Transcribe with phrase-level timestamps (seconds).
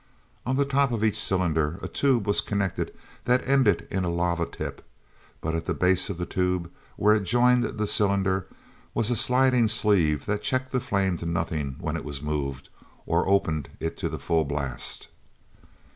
[0.47, 2.91] On the top of each cylinder a tube was connected
[3.25, 4.83] that ended in a lava tip;
[5.41, 8.47] but at the base of the tube, where it joined the cylinder,
[8.95, 12.69] was a sliding sleeve that checked the flame to nothing when it was moved,
[13.05, 15.07] or opened it to the full blast.